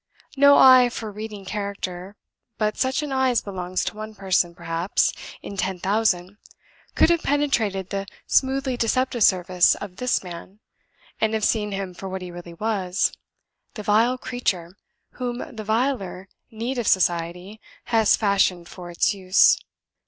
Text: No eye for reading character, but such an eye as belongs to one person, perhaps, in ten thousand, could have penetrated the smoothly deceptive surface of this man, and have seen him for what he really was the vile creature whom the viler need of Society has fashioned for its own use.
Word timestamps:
No 0.35 0.57
eye 0.57 0.89
for 0.89 1.11
reading 1.11 1.45
character, 1.45 2.15
but 2.57 2.75
such 2.75 3.03
an 3.03 3.11
eye 3.11 3.29
as 3.29 3.39
belongs 3.43 3.83
to 3.85 3.95
one 3.95 4.15
person, 4.15 4.55
perhaps, 4.55 5.13
in 5.43 5.57
ten 5.57 5.77
thousand, 5.77 6.39
could 6.95 7.11
have 7.11 7.21
penetrated 7.21 7.91
the 7.91 8.07
smoothly 8.25 8.75
deceptive 8.77 9.21
surface 9.21 9.75
of 9.75 9.97
this 9.97 10.23
man, 10.23 10.59
and 11.19 11.35
have 11.35 11.45
seen 11.45 11.71
him 11.71 11.93
for 11.93 12.09
what 12.09 12.23
he 12.23 12.31
really 12.31 12.55
was 12.55 13.11
the 13.75 13.83
vile 13.83 14.17
creature 14.17 14.75
whom 15.19 15.55
the 15.55 15.63
viler 15.63 16.27
need 16.49 16.79
of 16.79 16.87
Society 16.87 17.61
has 17.93 18.15
fashioned 18.15 18.67
for 18.67 18.89
its 18.89 19.13
own 19.13 19.19
use. 19.21 19.59